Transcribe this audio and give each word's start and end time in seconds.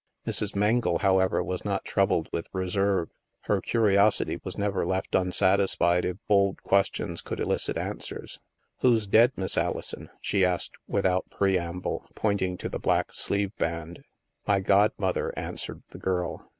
Mrs. 0.25 0.55
Mengle, 0.55 1.01
however, 1.01 1.43
was 1.43 1.63
not 1.63 1.85
troubled 1.85 2.27
with 2.33 2.49
reserve. 2.53 3.09
Her 3.41 3.61
curiosity 3.61 4.41
was 4.43 4.57
never 4.57 4.83
left 4.83 5.13
unsatisfied 5.13 6.05
if 6.05 6.17
bold 6.27 6.63
questions 6.63 7.21
could 7.21 7.39
elicit 7.39 7.77
answers." 7.77 8.39
Who's 8.81 9.05
dead. 9.05 9.33
Miss 9.35 9.59
Alison?" 9.59 10.09
she 10.19 10.43
asked 10.43 10.73
without 10.87 11.29
preamble, 11.29 12.07
pointing 12.15 12.57
to 12.57 12.67
the 12.67 12.79
black 12.79 13.13
sleeve 13.13 13.55
band. 13.57 14.03
My 14.47 14.59
godmother," 14.59 15.31
answered 15.37 15.83
the 15.91 15.99
girl. 15.99 16.49